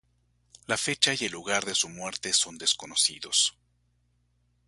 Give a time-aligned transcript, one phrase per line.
[0.65, 3.55] La fecha y el lugar de su muerte son desconocidos.